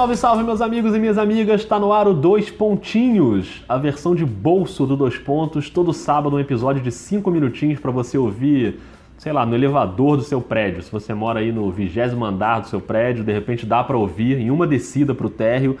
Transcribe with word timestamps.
Salve, 0.00 0.16
salve, 0.16 0.42
meus 0.42 0.62
amigos 0.62 0.94
e 0.94 0.98
minhas 0.98 1.18
amigas! 1.18 1.60
Está 1.60 1.78
no 1.78 1.92
ar 1.92 2.08
o 2.08 2.14
Dois 2.14 2.50
Pontinhos, 2.50 3.62
a 3.68 3.76
versão 3.76 4.14
de 4.14 4.24
bolso 4.24 4.86
do 4.86 4.96
Dois 4.96 5.18
Pontos. 5.18 5.68
Todo 5.68 5.92
sábado, 5.92 6.36
um 6.36 6.40
episódio 6.40 6.80
de 6.80 6.90
cinco 6.90 7.30
minutinhos 7.30 7.78
para 7.78 7.90
você 7.90 8.16
ouvir, 8.16 8.80
sei 9.18 9.30
lá, 9.30 9.44
no 9.44 9.54
elevador 9.54 10.16
do 10.16 10.22
seu 10.22 10.40
prédio. 10.40 10.82
Se 10.82 10.90
você 10.90 11.12
mora 11.12 11.40
aí 11.40 11.52
no 11.52 11.70
vigésimo 11.70 12.24
andar 12.24 12.60
do 12.60 12.68
seu 12.68 12.80
prédio, 12.80 13.22
de 13.22 13.30
repente 13.30 13.66
dá 13.66 13.84
para 13.84 13.98
ouvir 13.98 14.38
em 14.38 14.50
uma 14.50 14.66
descida 14.66 15.14
para 15.14 15.26
o 15.26 15.30
térreo. 15.30 15.76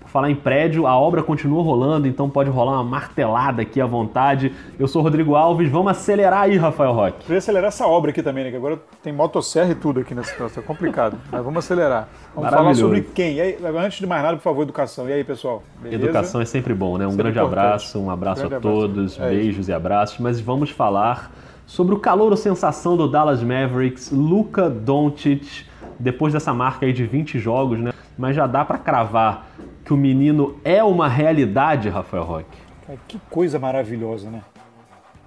Por 0.00 0.08
falar 0.08 0.30
em 0.30 0.34
prédio, 0.34 0.86
a 0.86 0.98
obra 0.98 1.22
continua 1.22 1.62
rolando, 1.62 2.06
então 2.06 2.30
pode 2.30 2.48
rolar 2.48 2.72
uma 2.72 2.84
martelada 2.84 3.62
aqui 3.62 3.80
à 3.80 3.86
vontade. 3.86 4.52
Eu 4.78 4.88
sou 4.88 5.02
o 5.02 5.04
Rodrigo 5.04 5.34
Alves, 5.34 5.70
vamos 5.70 5.90
acelerar 5.90 6.42
aí, 6.42 6.56
Rafael 6.56 6.92
Roque. 6.92 7.24
Queria 7.24 7.38
acelerar 7.38 7.68
essa 7.68 7.86
obra 7.86 8.10
aqui 8.10 8.22
também, 8.22 8.44
né? 8.44 8.50
Que 8.50 8.56
agora 8.56 8.78
tem 9.02 9.12
motosserra 9.12 9.70
e 9.70 9.74
tudo 9.74 10.00
aqui 10.00 10.14
nessa 10.14 10.30
situação. 10.30 10.62
É 10.62 10.66
complicado. 10.66 11.18
Mas 11.30 11.44
vamos 11.44 11.64
acelerar. 11.64 12.08
Vamos 12.34 12.50
falar 12.50 12.74
sobre 12.74 13.02
quem. 13.02 13.40
Aí, 13.40 13.58
antes 13.76 13.98
de 13.98 14.06
mais 14.06 14.22
nada, 14.22 14.36
por 14.36 14.42
favor, 14.42 14.62
educação. 14.62 15.08
E 15.08 15.12
aí, 15.12 15.24
pessoal? 15.24 15.62
Beleza? 15.80 16.04
Educação 16.04 16.40
é 16.40 16.44
sempre 16.44 16.72
bom, 16.72 16.96
né? 16.96 17.06
Um 17.06 17.10
sempre 17.10 17.24
grande 17.24 17.38
importante. 17.38 17.66
abraço, 17.66 18.00
um 18.00 18.10
abraço 18.10 18.40
grande 18.40 18.54
a 18.54 18.60
todos, 18.60 19.14
abraço. 19.14 19.22
É 19.22 19.36
beijos 19.36 19.60
isso. 19.60 19.70
e 19.70 19.74
abraços. 19.74 20.18
Mas 20.18 20.40
vamos 20.40 20.70
falar 20.70 21.30
sobre 21.66 21.94
o 21.94 21.98
calor 21.98 22.30
ou 22.30 22.36
sensação 22.36 22.96
do 22.96 23.06
Dallas 23.06 23.42
Mavericks, 23.42 24.10
Luka 24.10 24.70
Doncic, 24.70 25.66
depois 25.98 26.32
dessa 26.32 26.54
marca 26.54 26.86
aí 26.86 26.92
de 26.94 27.04
20 27.04 27.38
jogos, 27.38 27.78
né? 27.78 27.92
Mas 28.16 28.34
já 28.34 28.46
dá 28.46 28.64
para 28.64 28.78
cravar 28.78 29.46
que 29.88 29.94
o 29.94 29.96
menino 29.96 30.60
é 30.66 30.84
uma 30.84 31.08
realidade, 31.08 31.88
Rafael 31.88 32.22
Roque? 32.22 32.58
que 33.06 33.18
coisa 33.30 33.58
maravilhosa, 33.58 34.30
né? 34.30 34.42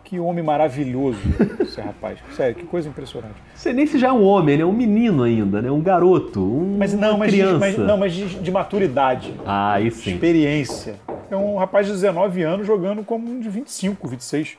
Que 0.03 0.19
homem 0.19 0.43
maravilhoso 0.43 1.17
esse 1.59 1.81
rapaz. 1.81 2.19
Sério, 2.35 2.53
que 2.53 2.65
coisa 2.65 2.87
impressionante. 2.87 3.33
Você 3.55 3.73
nem 3.73 3.87
se 3.87 3.97
já 3.97 4.09
é 4.09 4.11
um 4.11 4.23
homem, 4.23 4.53
ele 4.53 4.61
é 4.61 4.65
um 4.65 4.71
menino 4.71 5.23
ainda, 5.23 5.63
né? 5.63 5.71
Um 5.71 5.81
garoto, 5.81 6.39
um 6.41 6.77
mas 6.77 6.93
não, 6.93 7.17
mas 7.17 7.31
criança. 7.31 7.53
De, 7.53 7.59
mas, 7.59 7.77
não, 7.77 7.97
mas 7.97 8.13
de, 8.13 8.39
de 8.39 8.51
maturidade. 8.51 9.33
Ah, 9.47 9.73
aí 9.73 9.89
sim. 9.89 10.13
Experiência. 10.13 10.99
É 11.31 11.35
um 11.35 11.57
rapaz 11.57 11.87
de 11.87 11.93
19 11.93 12.43
anos 12.43 12.67
jogando 12.67 13.03
como 13.03 13.27
um 13.27 13.39
de 13.39 13.49
25, 13.49 14.07
26. 14.07 14.57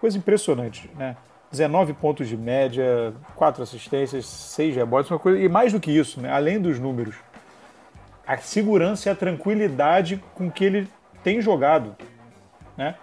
Coisa 0.00 0.18
impressionante, 0.18 0.90
né? 0.98 1.16
19 1.50 1.94
pontos 1.94 2.28
de 2.28 2.36
média, 2.36 3.14
4 3.36 3.62
assistências, 3.62 4.26
6 4.26 4.76
rebotes, 4.76 5.10
uma 5.10 5.18
coisa. 5.18 5.38
E 5.38 5.48
mais 5.48 5.72
do 5.72 5.80
que 5.80 5.90
isso, 5.90 6.20
né? 6.20 6.30
além 6.30 6.60
dos 6.60 6.78
números, 6.78 7.14
a 8.28 8.36
segurança 8.36 9.08
e 9.08 9.12
a 9.12 9.14
tranquilidade 9.14 10.22
com 10.34 10.50
que 10.50 10.62
ele 10.62 10.86
tem 11.24 11.40
jogado. 11.40 11.96
Né? 12.76 12.94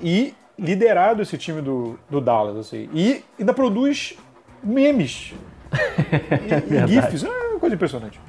E 0.00 0.34
liderado 0.56 1.20
esse 1.20 1.36
time 1.36 1.60
do, 1.60 1.98
do 2.08 2.20
Dallas. 2.20 2.56
Assim. 2.56 2.88
E 2.94 3.24
ainda 3.40 3.52
produz 3.52 4.16
memes. 4.62 5.34
e, 5.72 6.74
é 6.78 6.84
e 6.84 6.88
GIFs. 6.88 7.24
É 7.24 7.28
uma 7.28 7.58
coisa 7.58 7.74
impressionante. 7.74 8.20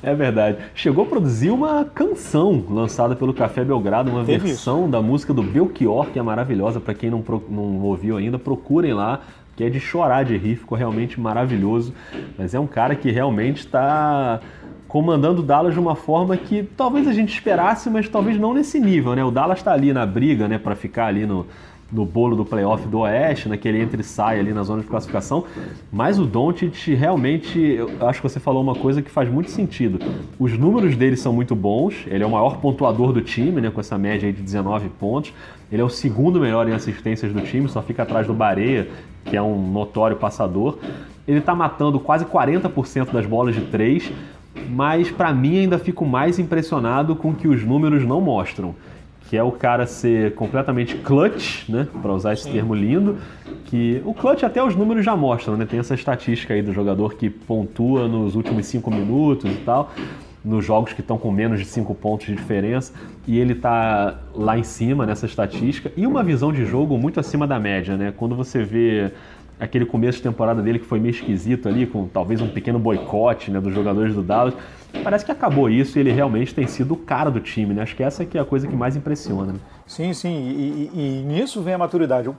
É 0.00 0.14
verdade. 0.14 0.58
Chegou 0.76 1.04
a 1.04 1.08
produzir 1.08 1.50
uma 1.50 1.84
canção 1.84 2.64
lançada 2.70 3.16
pelo 3.16 3.34
Café 3.34 3.64
Belgrado, 3.64 4.12
uma 4.12 4.22
versão 4.22 4.82
isso. 4.82 4.88
da 4.88 5.02
música 5.02 5.34
do 5.34 5.42
Belchior, 5.42 6.06
que 6.06 6.20
é 6.20 6.22
maravilhosa. 6.22 6.78
Para 6.78 6.94
quem 6.94 7.10
não, 7.10 7.24
não 7.48 7.80
ouviu 7.80 8.16
ainda, 8.16 8.38
procurem 8.38 8.92
lá, 8.92 9.22
que 9.56 9.64
é 9.64 9.70
de 9.70 9.80
chorar 9.80 10.24
de 10.24 10.36
rir, 10.36 10.56
ficou 10.56 10.78
realmente 10.78 11.20
maravilhoso. 11.20 11.92
Mas 12.38 12.54
é 12.54 12.60
um 12.60 12.66
cara 12.66 12.94
que 12.94 13.10
realmente 13.10 13.60
está 13.60 14.40
comandando 14.94 15.42
o 15.42 15.44
Dallas 15.44 15.74
de 15.74 15.80
uma 15.80 15.96
forma 15.96 16.36
que 16.36 16.62
talvez 16.62 17.08
a 17.08 17.12
gente 17.12 17.34
esperasse, 17.34 17.90
mas 17.90 18.08
talvez 18.08 18.38
não 18.38 18.54
nesse 18.54 18.78
nível, 18.78 19.16
né? 19.16 19.24
O 19.24 19.30
Dallas 19.32 19.58
está 19.58 19.72
ali 19.72 19.92
na 19.92 20.06
briga, 20.06 20.46
né, 20.46 20.56
para 20.56 20.76
ficar 20.76 21.06
ali 21.06 21.26
no, 21.26 21.44
no 21.90 22.06
bolo 22.06 22.36
do 22.36 22.44
playoff 22.44 22.86
do 22.86 23.00
Oeste, 23.00 23.48
naquele 23.48 23.82
entre 23.82 24.02
e 24.02 24.04
sai 24.04 24.38
ali 24.38 24.52
na 24.52 24.62
zona 24.62 24.82
de 24.82 24.86
classificação, 24.86 25.46
mas 25.90 26.20
o 26.20 26.24
Doncic 26.24 26.94
realmente, 26.94 27.58
eu 27.58 27.90
acho 28.06 28.22
que 28.22 28.28
você 28.28 28.38
falou 28.38 28.62
uma 28.62 28.76
coisa 28.76 29.02
que 29.02 29.10
faz 29.10 29.28
muito 29.28 29.50
sentido. 29.50 29.98
Os 30.38 30.56
números 30.56 30.94
dele 30.94 31.16
são 31.16 31.32
muito 31.32 31.56
bons, 31.56 32.04
ele 32.06 32.22
é 32.22 32.26
o 32.26 32.30
maior 32.30 32.58
pontuador 32.58 33.12
do 33.12 33.20
time, 33.20 33.60
né, 33.60 33.72
com 33.72 33.80
essa 33.80 33.98
média 33.98 34.32
de 34.32 34.40
19 34.40 34.90
pontos. 34.90 35.32
Ele 35.72 35.82
é 35.82 35.84
o 35.84 35.90
segundo 35.90 36.38
melhor 36.38 36.68
em 36.68 36.72
assistências 36.72 37.32
do 37.32 37.40
time, 37.40 37.68
só 37.68 37.82
fica 37.82 38.04
atrás 38.04 38.28
do 38.28 38.32
Bareia, 38.32 38.86
que 39.24 39.36
é 39.36 39.42
um 39.42 39.72
notório 39.72 40.16
passador. 40.18 40.78
Ele 41.26 41.38
está 41.38 41.52
matando 41.52 41.98
quase 41.98 42.24
40% 42.24 43.10
das 43.10 43.26
bolas 43.26 43.56
de 43.56 43.62
três, 43.62 44.12
mas 44.68 45.10
para 45.10 45.32
mim 45.32 45.58
ainda 45.58 45.78
fico 45.78 46.04
mais 46.04 46.38
impressionado 46.38 47.14
com 47.16 47.34
que 47.34 47.48
os 47.48 47.62
números 47.64 48.04
não 48.04 48.20
mostram. 48.20 48.74
Que 49.28 49.36
é 49.36 49.42
o 49.42 49.50
cara 49.50 49.86
ser 49.86 50.34
completamente 50.34 50.96
clutch, 50.96 51.68
né? 51.68 51.88
Para 52.02 52.12
usar 52.12 52.34
esse 52.34 52.44
Sim. 52.44 52.52
termo 52.52 52.74
lindo. 52.74 53.16
Que 53.64 54.02
o 54.04 54.12
clutch 54.12 54.42
até 54.42 54.62
os 54.62 54.76
números 54.76 55.04
já 55.04 55.16
mostram, 55.16 55.56
né? 55.56 55.64
Tem 55.64 55.80
essa 55.80 55.94
estatística 55.94 56.52
aí 56.52 56.60
do 56.60 56.72
jogador 56.72 57.14
que 57.14 57.30
pontua 57.30 58.06
nos 58.06 58.36
últimos 58.36 58.66
cinco 58.66 58.90
minutos 58.90 59.50
e 59.50 59.56
tal 59.56 59.90
nos 60.44 60.64
jogos 60.64 60.92
que 60.92 61.00
estão 61.00 61.16
com 61.16 61.30
menos 61.30 61.58
de 61.58 61.64
5 61.64 61.94
pontos 61.94 62.26
de 62.26 62.34
diferença 62.34 62.92
e 63.26 63.38
ele 63.38 63.54
está 63.54 64.20
lá 64.34 64.58
em 64.58 64.62
cima 64.62 65.06
nessa 65.06 65.24
estatística 65.24 65.90
e 65.96 66.06
uma 66.06 66.22
visão 66.22 66.52
de 66.52 66.66
jogo 66.66 66.98
muito 66.98 67.18
acima 67.18 67.46
da 67.46 67.58
média, 67.58 67.96
né? 67.96 68.12
Quando 68.14 68.36
você 68.36 68.62
vê 68.62 69.10
aquele 69.58 69.86
começo 69.86 70.18
de 70.18 70.24
temporada 70.24 70.62
dele 70.62 70.78
que 70.78 70.84
foi 70.84 70.98
meio 70.98 71.12
esquisito 71.12 71.68
ali, 71.68 71.86
com 71.86 72.06
talvez 72.08 72.40
um 72.40 72.48
pequeno 72.48 72.78
boicote 72.78 73.50
né, 73.50 73.60
dos 73.60 73.72
jogadores 73.74 74.14
do 74.14 74.22
Dallas. 74.22 74.54
Parece 75.02 75.24
que 75.24 75.32
acabou 75.32 75.68
isso 75.68 75.98
e 75.98 76.00
ele 76.00 76.12
realmente 76.12 76.54
tem 76.54 76.66
sido 76.66 76.94
o 76.94 76.96
cara 76.96 77.30
do 77.30 77.40
time, 77.40 77.74
né? 77.74 77.82
Acho 77.82 77.96
que 77.96 78.02
essa 78.02 78.22
é 78.22 78.38
a 78.38 78.44
coisa 78.44 78.66
que 78.66 78.76
mais 78.76 78.96
impressiona. 78.96 79.54
Né? 79.54 79.58
Sim, 79.86 80.12
sim, 80.12 80.34
e, 80.34 80.90
e, 80.94 81.20
e, 81.20 81.22
nisso 81.24 81.62
vem 81.62 81.74
a 81.74 81.78
maturidade. 81.78 82.28
Um, 82.28 82.34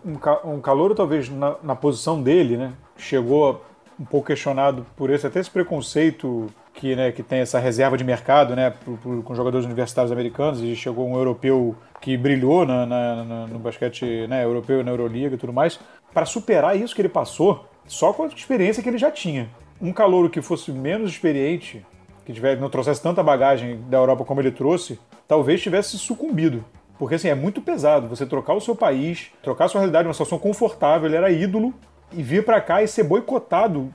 um 0.46 0.62
calor 0.62 0.96
talvez 0.96 1.30
na, 1.30 1.56
na, 1.62 1.76
posição 1.76 2.22
dele, 2.22 2.58
né? 2.58 2.74
Chegou 2.98 3.62
um 4.00 4.06
pouco 4.06 4.28
questionado 4.28 4.86
por 4.96 5.10
esse 5.10 5.28
até 5.28 5.40
esse 5.40 5.50
preconceito 5.50 6.48
que, 6.76 6.96
né, 6.96 7.12
que 7.12 7.24
tem 7.24 7.40
essa 7.40 7.58
reserva 7.58 7.98
de 7.98 8.04
mercado, 8.04 8.56
né, 8.56 8.70
por, 8.70 8.98
por, 8.98 9.24
com 9.24 9.34
jogadores 9.34 9.66
universitários 9.66 10.12
americanos 10.12 10.62
e 10.62 10.76
chegou 10.76 11.08
um 11.08 11.16
europeu 11.16 11.76
que 12.02 12.16
brilhou 12.18 12.66
na, 12.66 12.86
na, 12.86 13.24
na, 13.24 13.48
no 13.48 13.60
basquete 13.60 14.28
né, 14.28 14.44
europeu 14.44 14.84
na 14.84 14.92
Euroliga 14.92 15.36
e 15.36 15.38
tudo 15.38 15.54
mais 15.54 15.80
para 16.14 16.26
superar 16.26 16.80
isso 16.80 16.96
que 16.96 17.02
ele 17.02 17.10
passou, 17.10 17.66
só 17.86 18.14
com 18.14 18.24
a 18.24 18.28
experiência 18.28 18.82
que 18.82 18.88
ele 18.88 18.98
já 18.98 19.12
tinha. 19.12 19.50
Um 19.82 19.92
calouro 19.92 20.30
que 20.30 20.42
fosse 20.42 20.72
menos 20.72 21.12
experiente, 21.12 21.86
que 22.26 22.32
tiver, 22.32 22.58
não 22.58 22.70
trouxesse 22.70 23.02
tanta 23.02 23.22
bagagem 23.22 23.82
da 23.90 23.98
Europa 23.98 24.24
como 24.24 24.40
ele 24.40 24.52
trouxe, 24.52 24.98
talvez 25.28 25.62
tivesse 25.62 25.98
sucumbido. 25.98 26.64
Porque 26.98 27.16
assim, 27.16 27.28
é 27.28 27.36
muito 27.36 27.62
pesado 27.62 28.08
você 28.08 28.26
trocar 28.26 28.54
o 28.54 28.62
seu 28.62 28.74
país, 28.74 29.30
trocar 29.44 29.66
a 29.66 29.68
sua 29.68 29.82
realidade, 29.82 30.08
uma 30.08 30.14
situação 30.14 30.40
confortável, 30.40 31.08
ele 31.08 31.18
era 31.18 31.30
ídolo, 31.30 31.74
e 32.14 32.24
vir 32.24 32.46
para 32.46 32.62
cá 32.62 32.82
e 32.82 32.88
ser 32.88 33.04
boicotado 33.04 33.94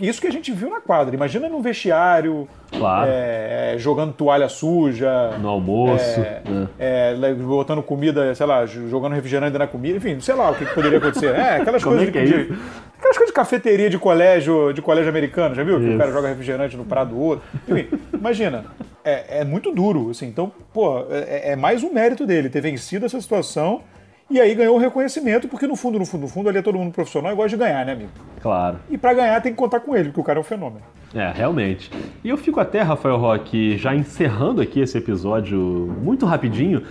isso 0.00 0.20
que 0.20 0.26
a 0.26 0.32
gente 0.32 0.52
viu 0.52 0.68
na 0.68 0.80
quadra. 0.80 1.14
Imagina 1.14 1.48
no 1.48 1.60
vestiário, 1.60 2.48
claro. 2.70 3.10
é, 3.10 3.74
é, 3.74 3.78
jogando 3.78 4.12
toalha 4.12 4.48
suja. 4.48 5.36
No 5.40 5.48
almoço. 5.48 6.20
É, 6.20 6.42
é. 6.78 7.34
botando 7.34 7.82
comida, 7.82 8.34
sei 8.34 8.46
lá, 8.46 8.66
jogando 8.66 9.14
refrigerante 9.14 9.56
na 9.56 9.66
comida. 9.66 9.96
Enfim, 9.96 10.20
sei 10.20 10.34
lá 10.34 10.50
o 10.50 10.54
que, 10.54 10.66
que 10.66 10.74
poderia 10.74 10.98
acontecer. 10.98 11.34
É, 11.34 11.56
aquelas 11.62 11.82
Como 11.82 11.96
coisas 11.96 12.14
é 12.14 12.24
de, 12.24 12.46
de, 12.46 12.58
Aquelas 12.98 13.16
coisas 13.16 13.26
de 13.26 13.32
cafeteria 13.32 13.90
de 13.90 13.98
colégio, 13.98 14.72
de 14.72 14.82
colégio 14.82 15.08
americano, 15.08 15.54
já 15.54 15.62
viu? 15.62 15.78
Isso. 15.78 15.88
Que 15.88 15.94
o 15.94 15.98
cara 15.98 16.12
joga 16.12 16.28
refrigerante 16.28 16.76
no 16.76 16.84
prato 16.84 17.10
do 17.10 17.20
outro. 17.20 17.44
Enfim, 17.68 17.88
imagina. 18.12 18.64
É, 19.04 19.40
é 19.40 19.44
muito 19.44 19.70
duro, 19.70 20.10
assim. 20.10 20.26
Então, 20.26 20.50
pô, 20.72 21.04
é, 21.10 21.52
é 21.52 21.56
mais 21.56 21.82
um 21.82 21.92
mérito 21.92 22.26
dele 22.26 22.48
ter 22.48 22.60
vencido 22.60 23.04
essa 23.04 23.20
situação 23.20 23.82
e 24.34 24.40
aí 24.40 24.52
ganhou 24.52 24.74
o 24.74 24.80
reconhecimento, 24.80 25.46
porque 25.46 25.64
no 25.64 25.76
fundo, 25.76 25.96
no 25.96 26.04
fundo, 26.04 26.22
no 26.22 26.28
fundo, 26.28 26.48
ali 26.48 26.58
é 26.58 26.62
todo 26.62 26.76
mundo 26.76 26.92
profissional 26.92 27.32
e 27.32 27.36
gosta 27.36 27.50
de 27.50 27.56
ganhar, 27.56 27.86
né, 27.86 27.92
amigo? 27.92 28.10
Claro. 28.42 28.80
E 28.90 28.98
para 28.98 29.14
ganhar 29.14 29.40
tem 29.40 29.52
que 29.52 29.58
contar 29.58 29.78
com 29.78 29.94
ele, 29.94 30.08
porque 30.08 30.20
o 30.20 30.24
cara 30.24 30.40
é 30.40 30.40
um 30.40 30.44
fenômeno. 30.44 30.82
É, 31.14 31.30
realmente. 31.30 31.90
E 32.24 32.28
eu 32.28 32.36
fico 32.36 32.58
até, 32.58 32.82
Rafael 32.82 33.16
Roque, 33.16 33.78
já 33.78 33.94
encerrando 33.94 34.60
aqui 34.60 34.80
esse 34.80 34.98
episódio 34.98 35.58
muito 36.02 36.26
rapidinho, 36.26 36.82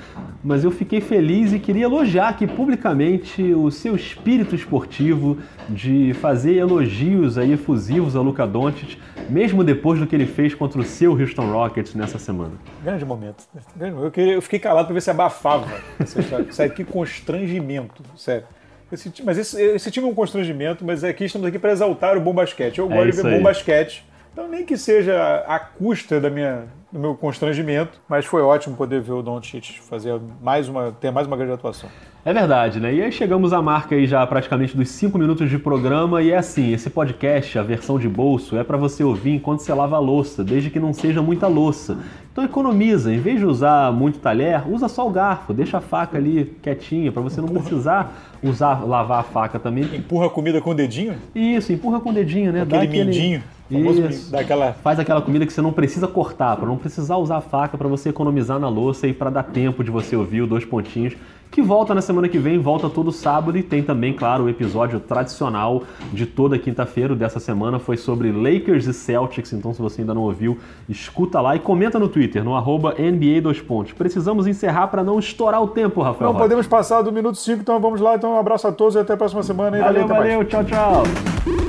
mas 0.42 0.64
eu 0.64 0.72
fiquei 0.72 1.02
feliz 1.02 1.52
e 1.52 1.60
queria 1.60 1.84
elogiar 1.84 2.30
aqui 2.30 2.48
publicamente 2.48 3.54
o 3.54 3.70
seu 3.70 3.96
espírito 3.96 4.56
esportivo 4.56 5.38
de 5.68 6.14
fazer 6.14 6.56
elogios 6.56 7.38
aí 7.38 7.52
efusivos 7.52 8.16
a 8.16 8.22
Luca 8.22 8.48
Doncic, 8.48 8.98
mesmo 9.30 9.62
depois 9.62 10.00
do 10.00 10.08
que 10.08 10.16
ele 10.16 10.26
fez 10.26 10.56
contra 10.56 10.80
o 10.80 10.84
seu 10.84 11.12
Houston 11.12 11.52
Rockets 11.52 11.94
nessa 11.94 12.18
semana. 12.18 12.54
Grande 12.82 13.04
momento. 13.04 13.44
Eu, 13.78 14.10
queria, 14.10 14.34
eu 14.34 14.42
fiquei 14.42 14.60
calado 14.60 14.86
para 14.86 14.94
ver 14.94 15.02
se 15.02 15.12
abafava 15.12 15.68
essa 16.00 16.22
história. 16.22 16.50
Sério, 16.52 16.74
que 16.74 16.86
constrangimento, 16.86 18.02
sério. 18.16 18.46
Esse, 18.90 19.12
mas 19.24 19.38
esse, 19.38 19.60
esse 19.60 19.92
time 19.92 20.06
é 20.08 20.10
um 20.10 20.14
constrangimento, 20.14 20.86
mas 20.86 21.04
aqui 21.04 21.26
estamos 21.26 21.48
aqui 21.48 21.58
para 21.58 21.72
exaltar 21.72 22.16
o 22.16 22.22
bom 22.22 22.34
basquete. 22.34 22.78
Eu 22.78 22.86
é 22.92 22.96
gosto 22.96 23.12
de 23.12 23.22
ver 23.22 23.28
aí. 23.28 23.38
bom 23.38 23.44
basquete 23.44 24.06
então, 24.34 24.48
nem 24.48 24.66
que 24.66 24.76
seja 24.76 25.44
à 25.48 25.60
custa 25.60 26.20
da 26.20 26.28
minha, 26.28 26.64
do 26.92 27.00
meu 27.00 27.14
constrangimento, 27.14 28.02
mas 28.10 28.26
foi 28.26 28.42
ótimo 28.42 28.76
poder 28.76 29.00
ver 29.00 29.12
o 29.12 29.22
Doncic 29.22 29.80
fazer 29.82 30.20
mais 30.42 30.68
uma, 30.68 30.92
ter 30.92 31.12
mais 31.12 31.28
uma 31.28 31.38
grande 31.38 31.54
atuação. 31.54 31.88
É 32.26 32.34
verdade, 32.34 32.80
né? 32.80 32.94
E 32.94 33.02
aí 33.02 33.12
chegamos 33.12 33.54
à 33.54 33.62
marca 33.62 33.94
aí 33.94 34.08
já 34.08 34.26
praticamente 34.26 34.76
dos 34.76 34.90
5 34.90 35.20
minutos 35.20 35.50
de 35.50 35.60
programa 35.60 36.22
e 36.24 36.32
é 36.32 36.38
assim, 36.38 36.72
esse 36.74 36.90
podcast, 36.90 37.60
a 37.60 37.64
versão 37.64 38.00
de 38.00 38.10
bolso, 38.10 38.58
é 38.58 38.64
para 38.64 38.78
você 38.78 39.04
ouvir 39.04 39.36
enquanto 39.36 39.60
você 39.60 39.74
lava 39.74 39.98
a 39.98 40.00
louça, 40.00 40.44
desde 40.44 40.70
que 40.70 40.80
não 40.80 40.94
seja 40.94 41.22
muita 41.22 41.48
louça. 41.48 41.98
Então 42.32 42.44
economiza, 42.44 43.14
em 43.14 43.20
vez 43.20 43.40
de 43.40 43.46
usar 43.46 43.92
muito 43.92 44.18
talher, 44.18 44.64
usa 44.68 44.88
só 44.88 45.08
o 45.08 45.12
garfo, 45.12 45.54
deixa 45.54 45.78
a 45.78 45.82
faca 45.82 46.18
ali 46.18 46.58
quietinha 46.64 47.12
para 47.12 47.22
você 47.22 47.40
não 47.40 47.50
precisar 47.50 48.12
usar 48.42 48.84
lavar 48.84 49.20
a 49.20 49.24
faca 49.24 49.60
também. 49.60 49.84
Empurra 49.94 50.28
a 50.28 50.30
comida 50.30 50.60
com 50.60 50.72
o 50.72 50.74
dedinho? 50.74 51.16
Isso, 51.36 51.72
empurra 51.72 52.00
com 52.00 52.10
o 52.10 52.14
dedinho, 52.14 52.52
né? 52.52 52.62
Aquele, 52.62 52.78
Dá 52.78 52.84
aquele 52.84 53.04
mindinho. 53.04 53.44
Isso. 53.80 54.32
Daquela... 54.32 54.74
Faz 54.74 55.00
aquela 55.00 55.22
comida 55.22 55.46
que 55.46 55.54
você 55.54 55.62
não 55.62 55.72
precisa 55.72 56.08
cortar, 56.08 56.56
para 56.58 56.66
não 56.66 56.78
precisar 56.78 57.18
usar 57.18 57.38
a 57.38 57.42
faca, 57.42 57.78
para 57.78 57.88
você 57.88 58.10
economizar 58.10 58.60
na 58.60 58.70
louça 58.70 59.08
e 59.08 59.14
para 59.14 59.30
dar 59.30 59.44
tempo 59.44 59.84
de 59.84 59.92
você 59.92 60.16
ouvir 60.16 60.42
o 60.42 60.48
Dois 60.48 60.66
Pontinhos 60.66 61.16
que 61.54 61.62
volta 61.62 61.94
na 61.94 62.02
semana 62.02 62.28
que 62.28 62.40
vem, 62.40 62.58
volta 62.58 62.90
todo 62.90 63.12
sábado 63.12 63.56
e 63.56 63.62
tem 63.62 63.84
também, 63.84 64.12
claro, 64.12 64.46
o 64.46 64.50
episódio 64.50 65.00
tradicional 65.00 65.84
de 66.12 66.26
toda 66.26 66.58
quinta-feira 66.58 67.16
dessa 67.16 67.40
semana 67.40 67.78
foi 67.78 67.96
sobre 67.96 68.32
Lakers 68.32 68.88
e 68.88 68.94
Celtics, 68.94 69.54
então 69.54 69.72
se 69.72 69.80
você 69.80 70.02
ainda 70.02 70.16
não 70.16 70.24
ouviu, 70.24 70.58
escuta 70.90 71.40
lá 71.40 71.56
e 71.56 71.60
comenta 71.60 72.00
no 72.00 72.10
Twitter, 72.10 72.44
no 72.44 72.56
arroba 72.56 72.96
NBA 72.98 73.40
2 73.44 73.62
pontos. 73.62 73.94
Precisamos 73.94 74.48
encerrar 74.48 74.88
para 74.88 75.04
não 75.04 75.20
estourar 75.20 75.62
o 75.62 75.68
tempo, 75.68 76.02
Rafael. 76.02 76.34
Não 76.34 76.40
podemos 76.40 76.66
passar 76.66 77.04
do 77.04 77.12
minuto 77.12 77.38
5, 77.38 77.62
então 77.62 77.80
vamos 77.80 78.02
lá, 78.02 78.16
então 78.16 78.34
um 78.34 78.40
abraço 78.40 78.68
a 78.68 78.72
todos 78.72 78.96
e 78.96 79.00
até 79.00 79.14
a 79.14 79.18
próxima 79.18 79.44
semana. 79.44 79.78
Valeu, 79.78 80.08
valeu, 80.08 80.40
valeu 80.40 80.46
tchau, 80.46 80.64
tchau. 80.64 81.63